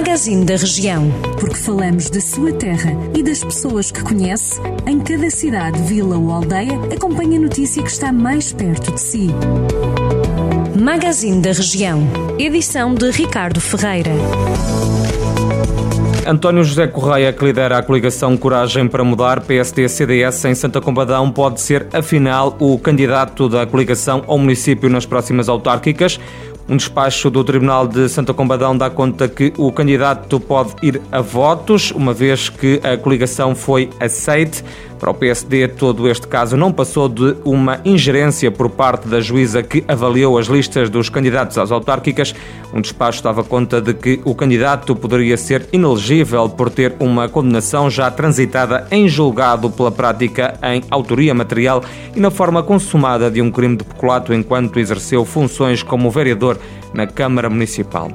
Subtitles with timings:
[0.00, 1.10] Magazine da Região.
[1.38, 6.32] Porque falamos da sua terra e das pessoas que conhece, em cada cidade, vila ou
[6.32, 9.28] aldeia, acompanhe a notícia que está mais perto de si.
[10.74, 12.00] Magazine da Região.
[12.38, 14.12] Edição de Ricardo Ferreira.
[16.26, 21.60] António José Correia, que lidera a coligação Coragem para Mudar, PSD-CDS em Santa Combadão, pode
[21.60, 26.20] ser, afinal, o candidato da coligação ao município nas próximas autárquicas.
[26.70, 31.20] Um despacho do Tribunal de Santa Combadão dá conta que o candidato pode ir a
[31.20, 34.64] votos, uma vez que a coligação foi aceite.
[35.00, 39.62] Para o PSD, todo este caso não passou de uma ingerência por parte da juíza
[39.62, 42.34] que avaliou as listas dos candidatos às autárquicas.
[42.74, 47.88] Um despacho dava conta de que o candidato poderia ser inelegível por ter uma condenação
[47.88, 51.82] já transitada em julgado pela prática em autoria material
[52.14, 56.58] e na forma consumada de um crime de peculato enquanto exerceu funções como vereador
[56.92, 58.10] na Câmara Municipal.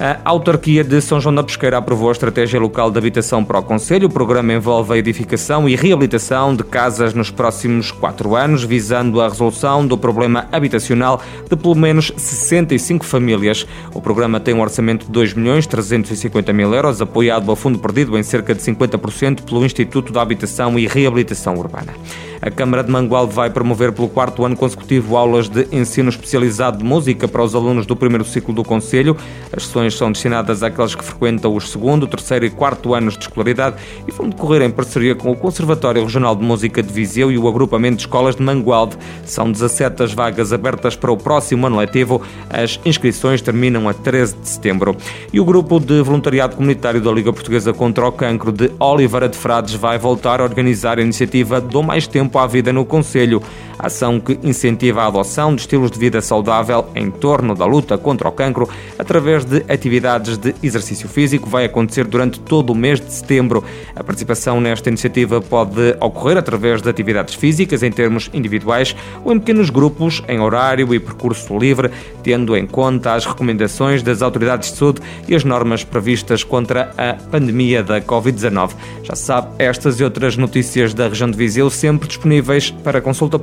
[0.00, 3.62] A autarquia de São João da Pesqueira aprovou a estratégia local de habitação para o
[3.64, 4.06] Conselho.
[4.06, 9.28] O programa envolve a edificação e reabilitação de casas nos próximos quatro anos, visando a
[9.28, 13.66] resolução do problema habitacional de pelo menos 65 famílias.
[13.92, 18.16] O programa tem um orçamento de 2 milhões 350 mil euros, apoiado a fundo perdido
[18.16, 21.92] em cerca de 50% pelo Instituto da Habitação e Reabilitação Urbana.
[22.40, 26.84] A Câmara de Mangualde vai promover pelo quarto ano consecutivo aulas de ensino especializado de
[26.84, 29.16] música para os alunos do primeiro ciclo do Conselho.
[29.52, 33.76] As sessões são destinadas àqueles que frequentam os segundo, terceiro e quarto anos de escolaridade
[34.06, 37.48] e vão decorrer em parceria com o Conservatório Regional de Música de Viseu e o
[37.48, 38.96] Agrupamento de Escolas de Mangualde.
[39.24, 42.22] São 17 as vagas abertas para o próximo ano letivo.
[42.48, 44.96] As inscrições terminam a 13 de setembro.
[45.32, 49.36] E o grupo de voluntariado comunitário da Liga Portuguesa contra o Cancro de Oliveira de
[49.36, 53.40] Frades vai voltar a organizar a iniciativa Dou Mais Tempo à Vida no Conselho,
[53.78, 58.28] ação que incentiva a adoção de estilos de vida saudável em torno da luta contra
[58.28, 61.48] o cancro através de atividades de exercício físico.
[61.48, 63.62] Vai acontecer durante todo o mês de setembro.
[63.94, 69.38] A participação nesta iniciativa pode ocorrer através de atividades físicas em termos individuais ou em
[69.38, 71.90] pequenos grupos, em horário e percurso livre,
[72.22, 77.14] tendo em conta as recomendações das autoridades de saúde e as normas previstas contra a
[77.30, 78.72] pandemia da Covid-19.
[79.02, 83.38] Já sabe, estas e outras notícias da região de Viseu sempre disponíveis para consulta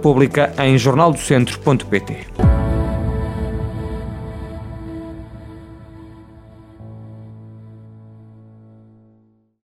[0.57, 2.64] em jornaldocentro.pt.